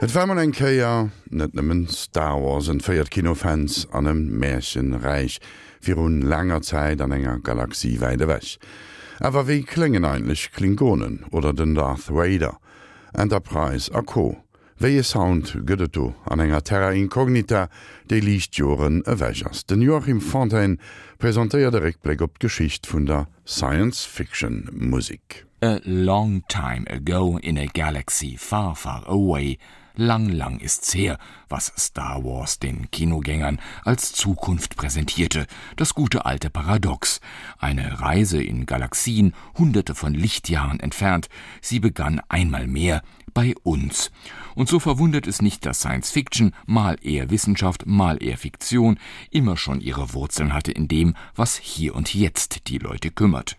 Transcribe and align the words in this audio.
Et 0.00 0.14
wärmer 0.14 0.38
eng 0.38 0.52
Käier 0.54 1.08
net 1.34 1.56
nëmmen 1.58 1.88
Star 1.90 2.36
Wars 2.38 2.68
en 2.70 2.78
féiert 2.78 3.10
Kinofans 3.10 3.80
an 3.90 4.06
em 4.06 4.20
Märchenreich 4.38 5.40
fir 5.82 5.98
hun 5.98 6.20
langer 6.30 6.62
Zeit 6.62 7.00
an 7.02 7.10
enger 7.16 7.40
Galaxie 7.42 7.96
weide 7.98 8.28
wäch. 8.30 8.60
Äwer 9.18 9.48
wie 9.48 9.64
klengen 9.66 10.06
einlech 10.06 10.52
Klingonen 10.54 11.24
oder 11.32 11.52
den 11.52 11.74
Darth 11.74 12.14
Vader, 12.14 12.60
Enterprise 13.12 13.90
a 13.92 14.02
Co. 14.02 14.36
Wéie 14.78 15.02
Sound 15.02 15.66
gëtt 15.66 15.90
du 15.96 16.14
an 16.30 16.46
enger 16.46 16.62
Terra 16.62 16.92
inkognita, 16.94 17.66
déi 18.06 18.22
liicht 18.22 18.54
Joren 18.54 19.02
ewächers. 19.02 19.66
Den 19.66 19.82
Joachim 19.82 20.20
Fontaine 20.20 20.78
präsentéiert 21.18 21.74
de 21.74 21.82
Reblick 21.82 22.22
op 22.22 22.38
d'Geschicht 22.38 22.86
vun 22.86 23.10
der 23.10 23.26
Science-Fiction-Musik. 23.44 25.42
A 25.60 25.80
long 25.82 26.44
time 26.46 26.86
ago 26.86 27.40
in 27.42 27.58
a 27.58 27.66
galaxy 27.66 28.36
far 28.36 28.76
far 28.76 29.02
away, 29.08 29.58
Lang 30.00 30.28
lang 30.28 30.60
ist's 30.60 30.94
her, 30.94 31.18
was 31.48 31.72
Star 31.76 32.22
Wars 32.22 32.60
den 32.60 32.88
Kinogängern 32.92 33.58
als 33.84 34.12
Zukunft 34.12 34.76
präsentierte, 34.76 35.48
das 35.74 35.92
gute 35.92 36.24
alte 36.24 36.50
Paradox, 36.50 37.20
eine 37.58 38.00
Reise 38.00 38.40
in 38.40 38.64
Galaxien 38.64 39.34
hunderte 39.56 39.96
von 39.96 40.14
Lichtjahren 40.14 40.78
entfernt, 40.78 41.28
sie 41.60 41.80
begann 41.80 42.20
einmal 42.28 42.68
mehr 42.68 43.02
bei 43.34 43.56
uns. 43.64 44.12
Und 44.54 44.68
so 44.68 44.78
verwundert 44.78 45.26
es 45.26 45.42
nicht, 45.42 45.66
dass 45.66 45.80
Science 45.80 46.12
Fiction, 46.12 46.54
mal 46.64 46.96
eher 47.02 47.30
Wissenschaft, 47.30 47.84
mal 47.84 48.22
eher 48.22 48.38
Fiktion, 48.38 49.00
immer 49.32 49.56
schon 49.56 49.80
ihre 49.80 50.14
Wurzeln 50.14 50.52
hatte 50.52 50.70
in 50.70 50.86
dem, 50.86 51.16
was 51.34 51.56
hier 51.56 51.96
und 51.96 52.14
jetzt 52.14 52.68
die 52.68 52.78
Leute 52.78 53.10
kümmert. 53.10 53.56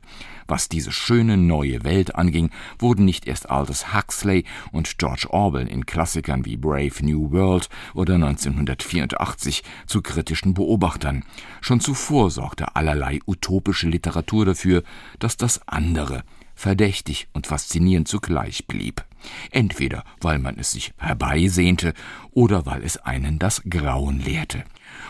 Was 0.49 0.67
diese 0.67 0.91
schöne 0.91 1.37
neue 1.37 1.83
Welt 1.83 2.15
anging, 2.15 2.49
wurden 2.79 3.05
nicht 3.05 3.27
erst 3.27 3.51
Aldous 3.51 3.93
Huxley 3.93 4.45
und 4.71 4.97
George 4.97 5.27
Orwell 5.29 5.67
in 5.67 5.85
Klassikern 5.85 6.43
wie 6.43 6.57
Brave 6.57 6.95
New 7.01 7.31
World 7.31 7.69
oder 7.93 8.15
1984 8.15 9.63
zu 9.85 10.01
kritischen 10.01 10.55
Beobachtern. 10.55 11.23
Schon 11.61 11.81
zuvor 11.81 12.31
sorgte 12.31 12.75
allerlei 12.75 13.19
utopische 13.27 13.87
Literatur 13.87 14.47
dafür, 14.47 14.81
dass 15.19 15.37
das 15.37 15.61
andere 15.67 16.23
verdächtig 16.55 17.27
und 17.31 17.45
faszinierend 17.45 18.07
zugleich 18.07 18.65
blieb. 18.65 19.05
Entweder 19.51 20.03
weil 20.19 20.39
man 20.39 20.57
es 20.57 20.71
sich 20.71 20.93
herbeisehnte 20.97 21.93
oder 22.31 22.65
weil 22.65 22.83
es 22.83 22.97
einen 22.97 23.37
das 23.37 23.61
Grauen 23.69 24.19
lehrte 24.19 24.63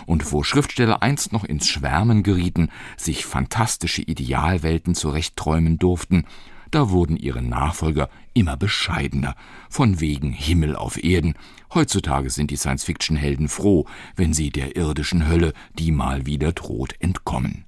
und 0.06 0.32
wo 0.32 0.44
Schriftsteller 0.44 1.02
einst 1.02 1.34
noch 1.34 1.44
ins 1.44 1.68
Schwärmen 1.68 2.24
gerieten, 2.24 2.70
sich 2.98 3.26
fantastische 3.26 4.02
Idealwelten 4.02 4.96
zurechtträumen 4.96 5.78
durften, 5.78 6.26
da 6.72 6.92
wurden 6.92 7.18
ihre 7.18 7.42
Nachfolger 7.42 8.10
immer 8.34 8.56
bescheidener, 8.56 9.36
von 9.70 10.00
wegen 10.00 10.32
Himmel 10.32 10.76
auf 10.76 11.04
Erden. 11.04 11.34
Heutzutage 11.74 12.30
sind 12.30 12.52
die 12.52 12.58
Science-Fiction-Helden 12.58 13.48
froh, 13.48 13.86
wenn 14.16 14.34
sie 14.34 14.52
der 14.52 14.76
irdischen 14.76 15.28
Hölle, 15.28 15.54
die 15.74 15.92
mal 15.92 16.26
wieder 16.26 16.52
droht, 16.52 16.96
entkommen. 17.00 17.66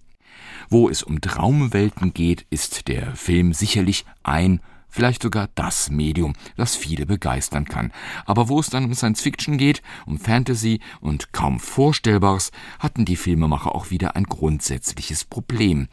Wo 0.69 0.87
es 0.87 1.03
um 1.03 1.19
Traumwelten 1.19 2.13
geht, 2.13 2.45
ist 2.49 2.87
der 2.87 3.15
Film 3.15 3.53
sicherlich 3.53 4.05
ein 4.23 4.61
vielleicht 4.91 5.23
sogar 5.23 5.49
das 5.55 5.89
Medium, 5.89 6.33
das 6.57 6.75
viele 6.75 7.05
begeistern 7.05 7.65
kann. 7.65 7.91
Aber 8.25 8.49
wo 8.49 8.59
es 8.59 8.69
dann 8.69 8.85
um 8.85 8.93
Science 8.93 9.21
Fiction 9.21 9.57
geht, 9.57 9.81
um 10.05 10.19
Fantasy 10.19 10.79
und 10.99 11.33
kaum 11.33 11.59
Vorstellbares, 11.59 12.51
hatten 12.79 13.05
die 13.05 13.15
Filmemacher 13.15 13.73
auch 13.73 13.89
wieder 13.89 14.15
ein 14.15 14.25
grundsätzliches 14.25 15.25
Problem. 15.25 15.87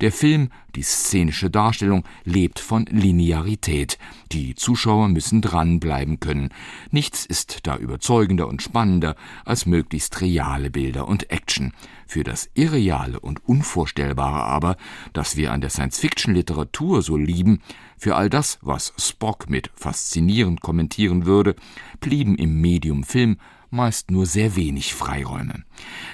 Der 0.00 0.12
Film, 0.12 0.50
die 0.74 0.82
szenische 0.82 1.50
Darstellung, 1.50 2.04
lebt 2.24 2.58
von 2.58 2.86
Linearität. 2.86 3.98
Die 4.32 4.54
Zuschauer 4.54 5.08
müssen 5.08 5.40
dranbleiben 5.40 6.20
können. 6.20 6.50
Nichts 6.90 7.26
ist 7.26 7.60
da 7.66 7.76
überzeugender 7.76 8.48
und 8.48 8.62
spannender 8.62 9.16
als 9.44 9.66
möglichst 9.66 10.20
reale 10.20 10.70
Bilder 10.70 11.06
und 11.06 11.30
Action. 11.30 11.72
Für 12.06 12.24
das 12.24 12.50
Irreale 12.54 13.20
und 13.20 13.46
Unvorstellbare 13.48 14.42
aber, 14.42 14.76
das 15.12 15.36
wir 15.36 15.52
an 15.52 15.60
der 15.60 15.70
Science-Fiction-Literatur 15.70 17.02
so 17.02 17.16
lieben, 17.16 17.60
für 18.04 18.16
all 18.16 18.28
das, 18.28 18.58
was 18.60 18.92
Spock 18.98 19.48
mit 19.48 19.70
faszinierend 19.76 20.60
kommentieren 20.60 21.24
würde, 21.24 21.56
blieben 22.00 22.36
im 22.36 22.60
Medium 22.60 23.02
Film 23.02 23.38
meist 23.70 24.10
nur 24.10 24.26
sehr 24.26 24.56
wenig 24.56 24.92
Freiräume. 24.92 25.64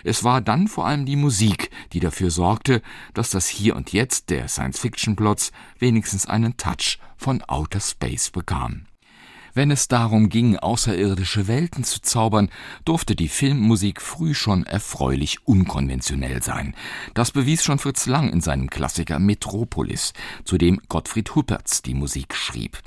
Es 0.05 0.23
war 0.23 0.41
dann 0.41 0.69
vor 0.69 0.87
allem 0.87 1.05
die 1.05 1.17
Musik, 1.17 1.69
die 1.93 1.99
dafür 1.99 2.31
sorgte, 2.31 2.81
dass 3.13 3.31
das 3.31 3.49
Hier 3.49 3.75
und 3.75 3.93
Jetzt 3.93 4.31
der 4.31 4.47
Science-Fiction-Plots 4.47 5.51
wenigstens 5.81 6.27
einen 6.27 6.57
Touch 6.57 7.01
von 7.17 7.43
Outer 7.43 7.81
Space 7.81 8.31
bekam. 8.31 8.87
Wenn 9.53 9.73
es 9.73 9.89
darum 9.89 10.29
ging, 10.29 10.57
außerirdische 10.57 11.49
Welten 11.49 11.83
zu 11.83 12.01
zaubern, 12.01 12.51
durfte 12.85 13.17
die 13.17 13.29
Filmmusik 13.29 14.01
früh 14.01 14.33
schon 14.33 14.65
erfreulich 14.65 15.39
unkonventionell 15.45 16.41
sein. 16.41 16.75
Das 17.15 17.33
bewies 17.33 17.65
schon 17.65 17.81
Fritz 17.81 18.07
Lang 18.07 18.33
in 18.33 18.41
seinem 18.41 18.71
Klassiker 18.71 19.19
Metropolis, 19.19 20.13
zu 20.45 20.57
dem 20.57 20.81
Gottfried 20.89 21.35
Huppertz 21.35 21.83
die 21.83 21.95
Musik 21.95 22.35
schrieb. 22.35 22.79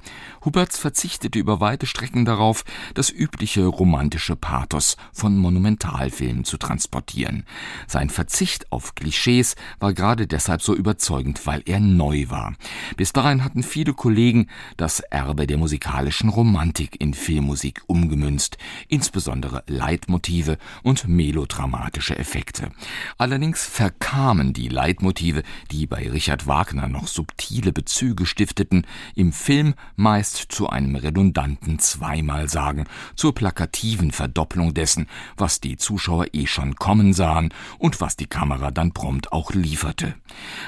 Huppertz 0.46 0.78
verzichtete 0.78 1.38
über 1.38 1.60
weite 1.60 1.86
Strecken 1.86 2.24
darauf, 2.24 2.64
das 2.94 3.10
übliche 3.10 3.66
romantische 3.66 4.38
Pathos 4.38 4.96
von 5.12 5.38
Monumentalfilmen 5.38 6.46
zu 6.46 6.58
transportieren. 6.58 7.46
Sein 7.88 8.10
Verzicht 8.10 8.72
auf 8.72 8.96
Klischees 8.96 9.56
war 9.80 9.94
gerade 9.94 10.28
deshalb 10.28 10.62
so 10.62 10.74
überzeugend, 10.74 11.46
weil 11.46 11.62
er 11.66 11.82
neu 11.82 12.30
war. 12.30 12.56
Bis 12.96 13.12
dahin 13.12 13.44
hatten 13.44 13.64
viele 13.64 13.94
Kollegen 13.94 14.48
das 14.78 15.02
Erbe 15.02 15.46
der 15.46 15.58
musikalischen 15.58 16.30
Romantik 16.30 16.53
Romantik 16.54 17.02
in 17.02 17.16
Filmmusik 17.16 17.82
umgemünzt, 17.88 18.60
insbesondere 18.88 19.64
Leitmotive 19.66 20.60
und 20.84 21.08
melodramatische 21.08 22.16
Effekte. 22.16 22.70
Allerdings 23.18 23.66
verkamen 23.66 24.54
die 24.54 24.68
Leitmotive, 24.68 25.42
die 25.72 25.88
bei 25.88 26.08
Richard 26.08 26.46
Wagner 26.46 26.88
noch 26.88 27.08
subtile 27.08 27.74
Bezüge 27.74 28.28
stifteten, 28.28 28.86
im 29.16 29.34
Film 29.34 29.74
meist 29.96 30.46
zu 30.50 30.70
einem 30.70 30.96
redundanten 30.96 31.80
Zweimalsagen, 31.80 32.86
zur 33.16 33.34
plakativen 33.34 34.12
Verdopplung 34.12 34.76
dessen, 34.76 35.08
was 35.36 35.60
die 35.60 35.78
Zuschauer 35.78 36.28
eh 36.34 36.46
schon 36.46 36.76
kommen 36.76 37.14
sahen 37.14 37.52
und 37.80 38.00
was 38.00 38.16
die 38.16 38.28
Kamera 38.28 38.70
dann 38.70 38.92
prompt 38.92 39.32
auch 39.32 39.54
lieferte. 39.54 40.14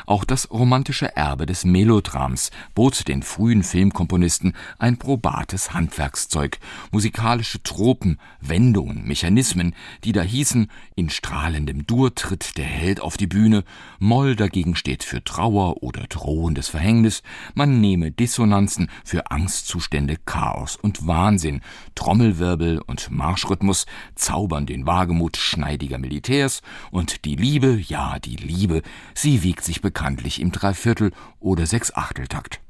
Auch 0.07 0.25
das 0.25 0.49
romantische 0.49 1.15
Erbe 1.15 1.45
des 1.45 1.63
Melodrams 1.63 2.49
bot 2.73 3.07
den 3.07 3.21
frühen 3.21 3.61
Filmkomponisten 3.61 4.55
ein 4.79 4.97
probates 4.97 5.74
Handwerkszeug, 5.75 6.59
musikalische 6.91 7.61
Tropen, 7.61 8.19
Wendungen, 8.39 9.05
Mechanismen, 9.05 9.75
die 10.03 10.13
da 10.13 10.21
hießen, 10.21 10.71
in 10.95 11.09
strahlendem 11.09 11.85
Dur 11.85 12.15
tritt 12.15 12.57
der 12.57 12.65
Held 12.65 12.99
auf 12.99 13.17
die 13.17 13.27
Bühne, 13.27 13.63
Moll 13.99 14.35
dagegen 14.35 14.75
steht 14.75 15.03
für 15.03 15.23
Trauer 15.23 15.83
oder 15.83 16.07
drohendes 16.07 16.69
Verhängnis, 16.69 17.21
man 17.53 17.81
nehme 17.81 18.11
Dissonanzen 18.11 18.89
für 19.03 19.29
Angstzustände, 19.29 20.15
Chaos 20.25 20.77
und 20.77 21.05
Wahnsinn, 21.05 21.61
Trommelwirbel 21.93 22.81
und 22.81 23.11
Marschrhythmus 23.11 23.85
zaubern 24.15 24.65
den 24.65 24.87
Wagemut 24.87 25.37
schneidiger 25.37 25.97
Militärs 25.97 26.61
und 26.91 27.25
die 27.25 27.35
Liebe, 27.35 27.79
ja, 27.85 28.17
die 28.19 28.37
Liebe, 28.37 28.81
sie 29.13 29.43
wiegt 29.43 29.63
sich 29.63 29.81
bekanntlich 29.81 30.39
im 30.39 30.51
Dreiviertel 30.51 31.11
oder 31.39 31.65
Sechsachteltakt. 31.65 32.61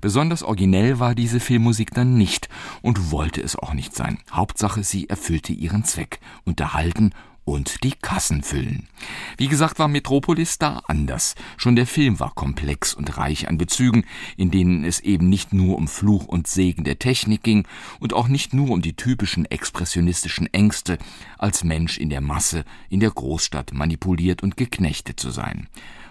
Besonders 0.00 0.42
originell 0.42 0.98
war 0.98 1.14
diese 1.14 1.40
Filmmusik 1.40 1.92
dann 1.92 2.14
nicht 2.14 2.48
und 2.82 3.10
wollte 3.10 3.40
es 3.40 3.56
auch 3.56 3.74
nicht 3.74 3.94
sein. 3.94 4.18
Hauptsache, 4.30 4.84
sie 4.84 5.08
erfüllte 5.08 5.52
ihren 5.52 5.84
Zweck, 5.84 6.20
unterhalten 6.44 7.12
und 7.44 7.82
die 7.84 7.92
Kassen 7.92 8.42
füllen. 8.42 8.88
Wie 9.36 9.48
gesagt, 9.48 9.78
war 9.78 9.88
Metropolis 9.88 10.58
da 10.58 10.82
anders. 10.86 11.34
Schon 11.56 11.76
der 11.76 11.86
Film 11.86 12.20
war 12.20 12.32
komplex 12.34 12.94
und 12.94 13.16
reich 13.16 13.48
an 13.48 13.58
Bezügen, 13.58 14.04
in 14.36 14.50
denen 14.50 14.84
es 14.84 15.00
eben 15.00 15.28
nicht 15.28 15.52
nur 15.52 15.76
um 15.76 15.88
Fluch 15.88 16.26
und 16.26 16.46
Segen 16.46 16.84
der 16.84 16.98
Technik 16.98 17.42
ging 17.42 17.66
und 17.98 18.12
auch 18.12 18.28
nicht 18.28 18.54
nur 18.54 18.70
um 18.70 18.82
die 18.82 18.94
typischen 18.94 19.44
expressionistischen 19.44 20.52
Ängste, 20.52 20.98
als 21.38 21.64
Mensch 21.64 21.98
in 21.98 22.10
der 22.10 22.20
Masse, 22.20 22.64
in 22.88 23.00
der 23.00 23.10
Großstadt 23.10 23.72
manipuliert 23.72 24.42
und 24.42 24.56
geknechtet 24.56 25.18
zu 25.18 25.30
sein. 25.30 25.68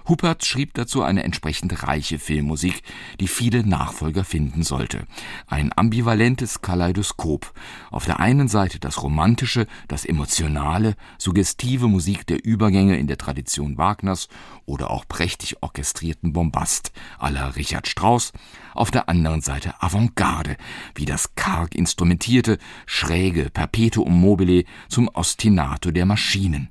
Huppert 0.09 0.44
schrieb 0.44 0.74
dazu 0.74 1.03
eine 1.03 1.24
entsprechend 1.24 1.83
reiche 1.83 2.18
Filmmusik, 2.18 2.81
die 3.19 3.27
viele 3.27 3.63
Nachfolger 3.63 4.24
finden 4.24 4.63
sollte. 4.63 5.06
Ein 5.45 5.71
ambivalentes 5.75 6.62
Kaleidoskop. 6.62 7.53
Auf 7.92 8.06
der 8.06 8.19
einen 8.19 8.48
Seite 8.48 8.80
das 8.80 9.03
romantische, 9.03 9.68
das 9.88 10.06
emotionale, 10.06 10.95
suggestive 11.19 11.88
Musik 11.88 12.25
der 12.25 12.44
Übergänge 12.44 12.98
in 12.98 13.07
der 13.07 13.18
Tradition 13.18 13.77
Wagners 13.77 14.27
oder 14.66 14.89
auch 14.89 15.07
prächtig 15.07 15.62
orchestrierten 15.62 16.33
Bombast 16.33 16.92
aller 17.19 17.56
Richard 17.56 17.88
Strauss, 17.88 18.31
auf 18.79 18.91
der 18.91 19.09
anderen 19.09 19.41
Seite 19.41 19.73
Avantgarde, 19.81 20.55
wie 20.95 21.05
das 21.05 21.35
karg 21.35 21.75
instrumentierte, 21.75 22.57
schräge 22.85 23.49
Perpetuum 23.49 24.19
mobile 24.19 24.63
zum 24.87 25.09
Ostinato 25.09 25.91
der 25.91 26.05
Maschinen. 26.05 26.69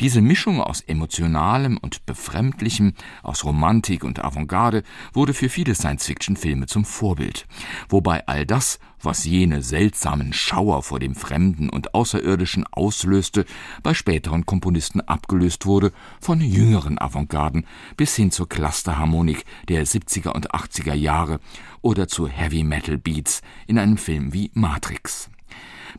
Diese 0.00 0.20
Mischung 0.20 0.60
aus 0.60 0.80
emotionalem 0.80 1.78
und 1.78 2.04
befremdlichem, 2.06 2.94
aus 3.22 3.44
Romantik 3.44 4.02
und 4.02 4.24
Avantgarde 4.24 4.82
wurde 5.12 5.32
für 5.32 5.48
viele 5.48 5.74
Science-Fiction-Filme 5.74 6.66
zum 6.66 6.84
Vorbild, 6.84 7.46
wobei 7.88 8.26
all 8.26 8.44
das 8.44 8.80
was 9.04 9.24
jene 9.24 9.62
seltsamen 9.62 10.32
Schauer 10.32 10.82
vor 10.82 10.98
dem 10.98 11.14
Fremden 11.14 11.68
und 11.68 11.94
Außerirdischen 11.94 12.64
auslöste, 12.70 13.44
bei 13.82 13.94
späteren 13.94 14.46
Komponisten 14.46 15.00
abgelöst 15.00 15.66
wurde, 15.66 15.92
von 16.20 16.40
jüngeren 16.40 16.98
Avantgarden 16.98 17.66
bis 17.96 18.16
hin 18.16 18.30
zur 18.30 18.48
Clusterharmonik 18.48 19.44
der 19.68 19.86
70er 19.86 20.30
und 20.30 20.52
80er 20.52 20.94
Jahre 20.94 21.40
oder 21.82 22.08
zu 22.08 22.28
Heavy 22.28 22.64
Metal 22.64 22.98
Beats 22.98 23.42
in 23.66 23.78
einem 23.78 23.96
Film 23.96 24.32
wie 24.32 24.50
Matrix. 24.54 25.30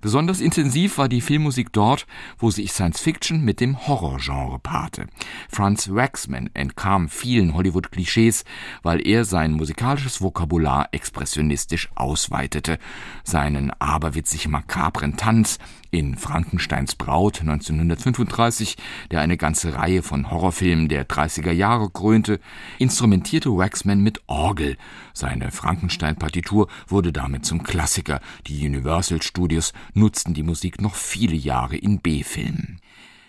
Besonders 0.02 0.42
intensiv 0.42 0.98
war 0.98 1.08
die 1.08 1.22
Filmmusik 1.22 1.72
dort, 1.72 2.06
wo 2.38 2.52
sich 2.52 2.72
Science 2.72 3.00
Fiction 3.00 3.44
mit 3.44 3.60
dem 3.60 3.88
Horrorgenre 3.88 4.60
paarte. 4.60 5.08
Franz 5.50 5.90
Waxman 5.90 6.50
entkam 6.54 7.10
vielen 7.10 7.54
Hollywood-Klischees, 7.54 8.44
weil 8.84 9.06
er 9.08 9.26
sein 9.26 9.54
musikalisches 9.54 10.22
Vokabular 10.22 10.90
expressionistisch 10.92 11.90
ausweitete. 11.96 12.78
Seinen 13.24 13.72
aberwitzig 13.80 14.48
makabren 14.48 15.18
Tanz 15.18 15.60
in 15.92 16.18
Frankensteins 16.18 16.96
Braut 16.96 17.42
1935, 17.42 18.78
der 19.12 19.22
eine 19.22 19.38
ganze 19.38 19.76
Reihe 19.76 20.04
von 20.04 20.32
Horrorfilmen 20.32 20.88
der 20.88 21.08
30er 21.08 21.52
Jahre 21.52 21.90
krönte, 21.90 22.40
instrumentierte 22.80 23.50
Waxman 23.50 24.02
mit 24.02 24.22
Orgel. 24.28 24.78
Seine 25.14 25.52
Frankenstein-Partitur 25.52 26.68
wurde 26.88 27.14
damit 27.14 27.46
zum 27.46 27.64
Klassiker. 27.64 28.22
Die 28.48 28.66
Universal 28.66 29.22
Studios 29.22 29.74
nutzten 29.94 30.34
die 30.34 30.44
Musik 30.44 30.82
noch 30.82 30.96
viele 30.96 31.36
Jahre 31.36 31.78
in 31.78 32.00
B-Filmen. 32.00 32.80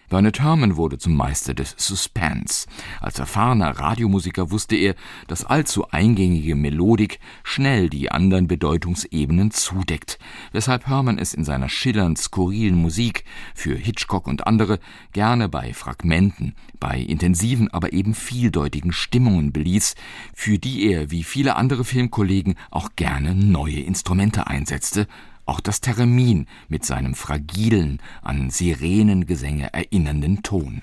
Bernard 0.09 0.39
Herrmann 0.41 0.77
wurde 0.77 0.99
zum 0.99 1.17
Meister 1.17 1.53
des 1.53 1.75
Suspense. 1.77 2.69
Als 3.01 3.19
erfahrener 3.19 3.71
Radiomusiker 3.71 4.53
wusste 4.53 4.77
er, 4.77 4.95
dass 5.27 5.45
allzu 5.45 5.91
eingängige 5.91 6.55
Melodik 6.55 7.19
schnell 7.43 7.91
die 7.91 8.13
anderen 8.13 8.47
Bedeutungsebenen 8.47 9.51
zudeckt, 9.51 10.21
weshalb 10.53 10.87
Herrmann 10.87 11.19
es 11.19 11.35
in 11.35 11.45
seiner 11.45 11.69
schillernd 11.69 12.19
skurrilen 12.19 12.77
Musik 12.77 13.25
für 13.55 13.75
Hitchcock 13.75 14.29
und 14.29 14.47
andere 14.47 14.79
gerne 15.13 15.49
bei 15.49 15.75
Fragmenten, 15.75 16.55
bei 16.79 17.01
intensiven, 17.01 17.69
aber 17.73 17.93
eben 17.93 18.15
vieldeutigen 18.15 18.93
Stimmungen 18.93 19.53
beließ, 19.53 19.97
für 20.35 20.59
die 20.59 20.87
er 20.87 21.11
wie 21.11 21.25
viele 21.25 21.57
andere 21.57 21.85
Filmkollegen 21.85 22.55
auch 22.71 22.91
gerne 22.95 23.35
neue 23.35 23.81
Instrumente 23.81 24.47
einsetzte, 24.47 25.09
auch 25.47 25.61
das 25.61 25.81
Theremin 25.81 26.47
mit 26.69 26.85
seinem 26.85 27.15
fragilen, 27.15 28.03
an 28.23 28.51
Sirenengesänge 28.51 29.73
erinnernden 29.73 30.43
Ton. 30.43 30.83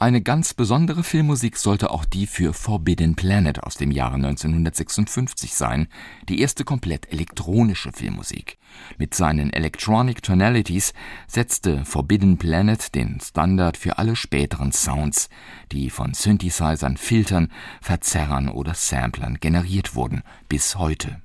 Eine 0.00 0.22
ganz 0.22 0.54
besondere 0.54 1.02
Filmmusik 1.02 1.58
sollte 1.58 1.90
auch 1.90 2.06
die 2.06 2.26
für 2.26 2.54
Forbidden 2.54 3.16
Planet 3.16 3.62
aus 3.62 3.74
dem 3.74 3.90
Jahre 3.90 4.14
1956 4.14 5.52
sein, 5.54 5.88
die 6.26 6.40
erste 6.40 6.64
komplett 6.64 7.12
elektronische 7.12 7.92
Filmmusik. 7.92 8.56
Mit 8.96 9.12
seinen 9.12 9.52
Electronic 9.52 10.22
Tonalities 10.22 10.94
setzte 11.26 11.84
Forbidden 11.84 12.38
Planet 12.38 12.94
den 12.94 13.20
Standard 13.20 13.76
für 13.76 13.98
alle 13.98 14.16
späteren 14.16 14.72
Sounds, 14.72 15.28
die 15.70 15.90
von 15.90 16.14
Synthesizern, 16.14 16.96
Filtern, 16.96 17.52
Verzerrern 17.82 18.48
oder 18.48 18.72
Samplern 18.72 19.38
generiert 19.38 19.94
wurden, 19.94 20.22
bis 20.48 20.76
heute. 20.76 21.20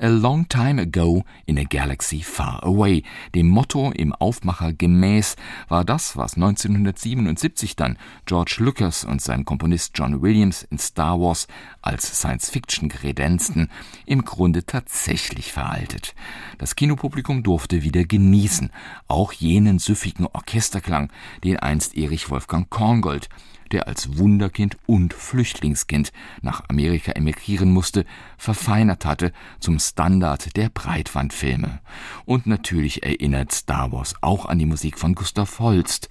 A 0.00 0.06
long 0.06 0.48
time 0.48 0.80
ago 0.80 1.24
in 1.44 1.58
a 1.58 1.64
galaxy 1.64 2.22
far 2.22 2.62
away. 2.62 3.02
Dem 3.34 3.48
Motto 3.48 3.90
im 3.90 4.12
Aufmacher 4.12 4.72
gemäß 4.72 5.34
war 5.68 5.84
das, 5.84 6.16
was 6.16 6.34
1977 6.34 7.74
dann 7.74 7.98
George 8.24 8.58
Lucas 8.60 9.02
und 9.04 9.20
sein 9.20 9.44
Komponist 9.44 9.92
John 9.96 10.22
Williams 10.22 10.62
in 10.70 10.78
Star 10.78 11.20
Wars 11.20 11.48
als 11.82 12.06
Science 12.16 12.48
Fiction 12.48 12.88
kredenzten, 12.88 13.70
im 14.06 14.24
Grunde 14.24 14.64
tatsächlich 14.64 15.52
veraltet. 15.52 16.14
Das 16.58 16.76
Kinopublikum 16.76 17.42
durfte 17.42 17.82
wieder 17.82 18.04
genießen, 18.04 18.70
auch 19.08 19.32
jenen 19.32 19.80
süffigen 19.80 20.26
Orchesterklang, 20.26 21.10
den 21.42 21.56
einst 21.56 21.96
Erich 21.96 22.30
Wolfgang 22.30 22.70
Korngold 22.70 23.28
der 23.72 23.88
als 23.88 24.18
Wunderkind 24.18 24.76
und 24.86 25.14
Flüchtlingskind 25.14 26.12
nach 26.42 26.62
Amerika 26.68 27.12
emigrieren 27.12 27.70
musste, 27.70 28.04
verfeinert 28.36 29.04
hatte 29.04 29.32
zum 29.60 29.78
Standard 29.78 30.56
der 30.56 30.68
Breitwandfilme. 30.68 31.80
Und 32.24 32.46
natürlich 32.46 33.02
erinnert 33.02 33.52
Star 33.52 33.92
Wars 33.92 34.14
auch 34.20 34.46
an 34.46 34.58
die 34.58 34.66
Musik 34.66 34.98
von 34.98 35.14
Gustav 35.14 35.58
Holst, 35.58 36.08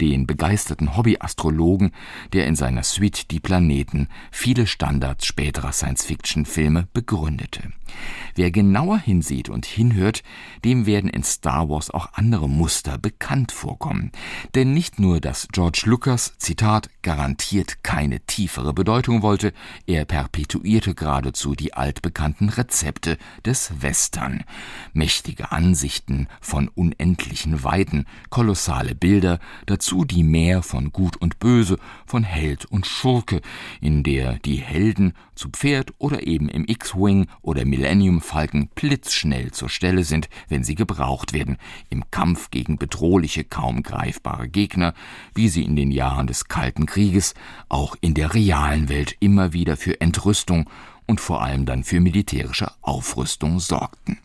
den 0.00 0.26
begeisterten 0.26 0.96
Hobbyastrologen, 0.96 1.92
der 2.32 2.46
in 2.46 2.56
seiner 2.56 2.82
Suite 2.82 3.30
Die 3.30 3.40
Planeten 3.40 4.08
viele 4.30 4.66
Standards 4.66 5.26
späterer 5.26 5.72
Science-Fiction-Filme 5.72 6.88
begründete. 6.92 7.72
Wer 8.34 8.50
genauer 8.50 8.98
hinsieht 8.98 9.48
und 9.48 9.66
hinhört, 9.66 10.22
dem 10.64 10.86
werden 10.86 11.10
in 11.10 11.22
Star 11.22 11.68
Wars 11.68 11.90
auch 11.90 12.12
andere 12.12 12.48
Muster 12.48 12.98
bekannt 12.98 13.52
vorkommen. 13.52 14.12
Denn 14.54 14.72
nicht 14.72 14.98
nur, 14.98 15.20
dass 15.20 15.48
George 15.52 15.82
Lucas, 15.86 16.34
Zitat, 16.38 16.90
garantiert 17.02 17.82
keine 17.82 18.20
tiefere 18.20 18.72
Bedeutung 18.72 19.22
wollte, 19.22 19.52
er 19.86 20.04
perpetuierte 20.04 20.94
geradezu 20.94 21.54
die 21.54 21.74
altbekannten 21.74 22.48
Rezepte 22.48 23.18
des 23.44 23.80
Western. 23.80 24.44
Mächtige 24.92 25.52
Ansichten 25.52 26.28
von 26.40 26.68
unendlichen 26.68 27.62
Weiten, 27.64 28.06
kolossale 28.30 28.94
Bilder, 28.94 29.38
dazu 29.66 30.04
die 30.04 30.24
Meer 30.24 30.62
von 30.62 30.92
Gut 30.92 31.16
und 31.16 31.38
Böse, 31.38 31.78
von 32.06 32.24
Held 32.24 32.64
und 32.64 32.86
Schurke, 32.86 33.40
in 33.80 34.02
der 34.02 34.38
die 34.40 34.56
Helden 34.56 35.14
zu 35.34 35.50
Pferd 35.50 35.92
oder 35.98 36.26
eben 36.26 36.48
im 36.48 36.64
X-Wing 36.66 37.28
oder 37.42 37.64
Millennium 37.64 38.20
Falken 38.20 38.68
blitzschnell 38.74 39.52
zur 39.52 39.68
Stelle 39.68 40.02
sind, 40.02 40.28
wenn 40.48 40.64
sie 40.64 40.74
gebraucht 40.74 41.32
werden, 41.32 41.58
im 41.90 42.10
Kampf 42.10 42.50
gegen 42.50 42.76
bedrohliche, 42.76 43.44
kaum 43.44 43.82
greifbare 43.82 44.48
Gegner, 44.48 44.94
wie 45.34 45.48
sie 45.48 45.62
in 45.62 45.76
den 45.76 45.92
Jahren 45.92 46.26
des 46.26 46.46
Kalten 46.46 46.86
Krieges 46.88 47.34
auch 47.68 47.94
in 48.00 48.14
der 48.14 48.34
realen 48.34 48.88
Welt 48.88 49.16
immer 49.20 49.52
wieder 49.52 49.76
für 49.76 50.00
Entrüstung 50.00 50.68
und 51.06 51.20
vor 51.20 51.42
allem 51.42 51.66
dann 51.66 51.84
für 51.84 52.00
militärische 52.00 52.72
Aufrüstung 52.82 53.60
sorgten. 53.60 54.18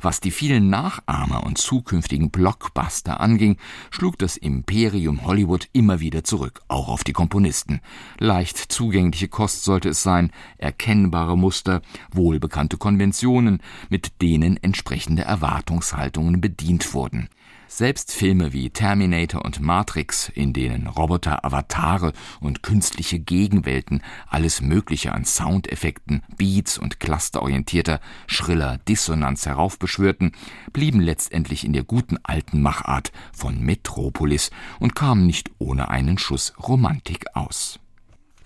Was 0.00 0.20
die 0.20 0.30
vielen 0.30 0.70
Nachahmer 0.70 1.44
und 1.44 1.58
zukünftigen 1.58 2.30
Blockbuster 2.30 3.20
anging, 3.20 3.56
schlug 3.90 4.18
das 4.18 4.36
Imperium 4.36 5.24
Hollywood 5.24 5.68
immer 5.72 6.00
wieder 6.00 6.24
zurück, 6.24 6.60
auch 6.68 6.88
auf 6.88 7.04
die 7.04 7.12
Komponisten. 7.12 7.80
Leicht 8.18 8.58
zugängliche 8.58 9.28
Kost 9.28 9.64
sollte 9.64 9.90
es 9.90 10.02
sein, 10.02 10.30
erkennbare 10.58 11.36
Muster, 11.36 11.82
wohlbekannte 12.12 12.76
Konventionen, 12.76 13.60
mit 13.88 14.20
denen 14.22 14.56
entsprechende 14.62 15.22
Erwartungshaltungen 15.22 16.40
bedient 16.40 16.94
wurden. 16.94 17.28
Selbst 17.70 18.12
Filme 18.12 18.54
wie 18.54 18.70
Terminator 18.70 19.44
und 19.44 19.60
Matrix, 19.60 20.30
in 20.30 20.54
denen 20.54 20.86
Roboter, 20.86 21.44
Avatare 21.44 22.14
und 22.40 22.62
künstliche 22.62 23.18
Gegenwelten 23.18 24.02
alles 24.26 24.62
Mögliche 24.62 25.12
an 25.12 25.26
Soundeffekten, 25.26 26.22
Beats 26.38 26.78
und 26.78 26.98
clusterorientierter, 26.98 28.00
schriller 28.26 28.78
Dissonanz 28.88 29.44
heraufbeschwörten, 29.44 30.32
blieben 30.72 31.00
letztendlich 31.00 31.62
in 31.62 31.74
der 31.74 31.84
guten 31.84 32.16
alten 32.22 32.62
Machart 32.62 33.12
von 33.34 33.60
Metropolis 33.60 34.50
und 34.80 34.94
kamen 34.94 35.26
nicht 35.26 35.50
ohne 35.58 35.90
einen 35.90 36.16
Schuss 36.16 36.54
Romantik 36.58 37.26
aus. 37.34 37.80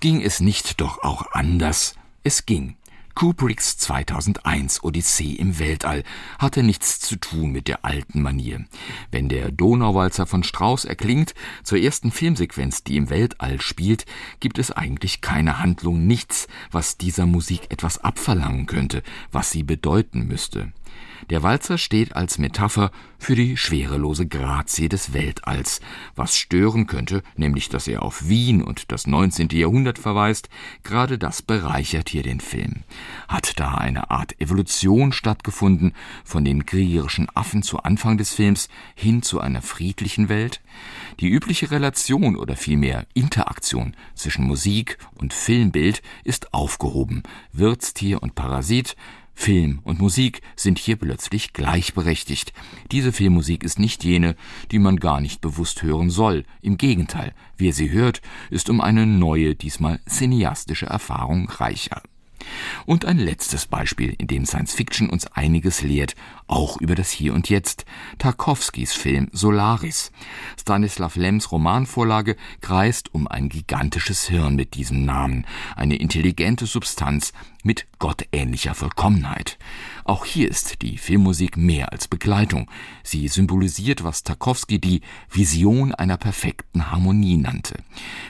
Ging 0.01 0.21
es 0.21 0.41
nicht 0.41 0.81
doch 0.81 1.05
auch 1.05 1.31
anders? 1.31 1.95
Es 2.25 2.45
ging. 2.45 2.77
Kubricks 3.15 3.77
2001 3.77 4.83
Odyssee 4.83 5.35
im 5.35 5.59
Weltall 5.59 6.03
hatte 6.39 6.63
nichts 6.63 6.99
zu 7.01 7.17
tun 7.17 7.53
mit 7.53 7.69
der 7.69 7.85
alten 7.85 8.23
Manier. 8.23 8.65
Wenn 9.11 9.29
der 9.29 9.51
Donauwalzer 9.51 10.27
von 10.27 10.43
Strauß 10.43 10.85
erklingt, 10.87 11.35
zur 11.63 11.79
ersten 11.79 12.11
Filmsequenz, 12.11 12.85
die 12.85 12.97
im 12.97 13.11
Weltall 13.11 13.61
spielt, 13.61 14.07
gibt 14.41 14.59
es 14.59 14.73
eigentlich 14.73 15.21
keine 15.21 15.59
Handlung, 15.59 16.07
nichts, 16.07 16.49
was 16.71 16.97
dieser 16.97 17.27
Musik 17.27 17.71
etwas 17.71 17.99
abverlangen 17.99 18.67
könnte, 18.67 19.03
was 19.31 19.51
sie 19.51 19.63
bedeuten 19.63 20.27
müsste. 20.27 20.73
Der 21.31 21.43
Walzer 21.43 21.79
steht 21.79 22.17
als 22.17 22.39
Metapher 22.39 22.91
für 23.19 23.37
die 23.37 23.57
schwerelose 23.57 24.27
Grazie 24.27 24.89
des 24.89 25.13
Weltalls. 25.13 25.81
Was 26.17 26.37
stören 26.37 26.87
könnte, 26.87 27.23
nämlich 27.37 27.69
dass 27.69 27.87
er 27.87 28.03
auf 28.03 28.29
Wien 28.29 28.63
und 28.63 28.91
das 28.91 29.07
19. 29.07 29.49
Jahrhundert 29.53 29.99
verweist, 29.99 30.49
gerade 30.83 31.19
das 31.19 31.43
bereichert 31.43 32.09
hier 32.09 32.23
den 32.23 32.41
Film. 32.41 32.83
Hat 33.29 33.59
da 33.61 33.75
eine 33.75 34.11
Art 34.11 34.41
Evolution 34.41 35.13
stattgefunden 35.13 35.95
von 36.25 36.45
den 36.45 36.67
kriegerischen 36.67 37.29
Affen 37.35 37.63
zu 37.63 37.79
Anfang 37.79 38.19
des 38.19 38.33
Films 38.35 38.69
hin 38.95 39.23
zu 39.23 39.41
einer 39.41 39.63
friedlichen 39.63 40.29
Welt? 40.29 40.61
Die 41.21 41.29
übliche 41.29 41.71
Relation 41.71 42.37
oder 42.37 42.57
vielmehr 42.57 43.07
Interaktion 43.15 43.95
zwischen 44.15 44.47
Musik 44.47 44.99
und 45.15 45.33
Filmbild 45.33 46.03
ist 46.25 46.53
aufgehoben. 46.53 47.23
Wirtstier 47.53 48.23
und 48.23 48.35
Parasit 48.35 48.97
Film 49.35 49.81
und 49.85 49.99
Musik 49.99 50.41
sind 50.57 50.79
hier 50.79 50.97
plötzlich 50.97 51.53
gleichberechtigt. 51.53 52.53
Diese 52.91 53.13
Filmmusik 53.13 53.65
ist 53.65 53.79
nicht 53.79 54.05
jene, 54.05 54.37
die 54.71 54.79
man 54.79 54.97
gar 54.97 55.21
nicht 55.21 55.41
bewusst 55.41 55.83
hören 55.83 56.11
soll. 56.11 56.45
Im 56.61 56.77
Gegenteil, 56.79 57.35
wer 57.57 57.73
sie 57.73 57.91
hört, 57.91 58.23
ist 58.51 58.71
um 58.71 58.81
eine 58.81 59.07
neue, 59.07 59.55
diesmal 59.55 60.01
cineastische 60.07 60.87
Erfahrung 60.87 61.49
reicher. 61.49 62.03
Und 62.87 63.05
ein 63.05 63.19
letztes 63.19 63.67
Beispiel, 63.67 64.15
in 64.19 64.27
dem 64.27 64.47
Science 64.47 64.75
Fiction 64.75 65.11
uns 65.11 65.27
einiges 65.27 65.83
lehrt, 65.83 66.15
auch 66.53 66.79
über 66.81 66.95
das 66.95 67.11
Hier 67.11 67.33
und 67.33 67.49
Jetzt. 67.49 67.87
Tarkowskis 68.19 68.93
Film 68.93 69.31
Solaris. 69.33 70.13
Stanislav 70.61 71.17
Lems 71.17 71.51
Romanvorlage 71.51 72.37
kreist 72.61 73.15
um 73.15 73.27
ein 73.27 73.49
gigantisches 73.49 74.29
Hirn 74.29 74.55
mit 74.55 74.75
diesem 74.75 75.07
Namen, 75.07 75.47
eine 75.77 75.97
intelligente 75.97 76.67
Substanz 76.67 77.33
mit 77.63 77.87
gottähnlicher 77.99 78.75
Vollkommenheit. 78.75 79.59
Auch 80.05 80.27
hier 80.27 80.51
ist 80.51 80.83
die 80.83 80.99
Filmmusik 80.99 81.57
mehr 81.57 81.91
als 81.91 82.07
Begleitung. 82.07 82.71
Sie 83.03 83.29
symbolisiert, 83.29 84.05
was 84.05 84.23
Tarkowski 84.23 84.79
die 84.79 85.01
Vision 85.31 85.95
einer 85.95 86.19
perfekten 86.19 86.91
Harmonie 86.91 87.39
nannte. 87.39 87.83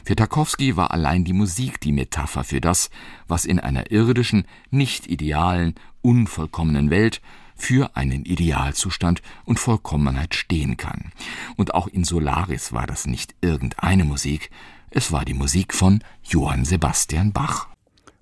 Für 0.04 0.14
Tarkowski 0.14 0.76
war 0.76 0.92
allein 0.92 1.24
die 1.24 1.32
Musik 1.32 1.80
die 1.80 1.92
Metapher 1.92 2.44
für 2.44 2.60
das, 2.60 2.90
was 3.26 3.46
in 3.46 3.58
einer 3.58 3.90
irdischen, 3.90 4.44
nicht 4.70 5.08
idealen, 5.08 5.74
unvollkommenen 6.02 6.90
Welt 6.90 7.20
für 7.56 7.96
einen 7.96 8.24
Idealzustand 8.24 9.22
und 9.44 9.58
Vollkommenheit 9.58 10.34
stehen 10.34 10.76
kann. 10.76 11.12
Und 11.56 11.74
auch 11.74 11.88
in 11.88 12.04
Solaris 12.04 12.72
war 12.72 12.86
das 12.86 13.06
nicht 13.06 13.34
irgendeine 13.40 14.04
Musik, 14.04 14.50
es 14.90 15.10
war 15.10 15.24
die 15.24 15.34
Musik 15.34 15.72
von 15.72 16.04
Johann 16.22 16.64
Sebastian 16.64 17.32
Bach. 17.32 17.68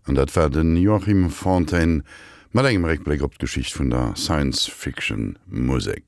Und 0.06 0.14
dat 0.14 0.34
war 0.37 0.50
den 0.50 0.76
Joachim 0.76 1.30
Fontaine 1.30 2.04
mat 2.52 2.66
engem 2.66 2.84
Reblick 2.84 3.22
op 3.22 3.34
d'Geschicht 3.38 3.78
vun 3.78 3.90
der 3.90 4.14
Science 4.16 4.66
Fiction 4.66 5.38
Musik. 5.46 6.04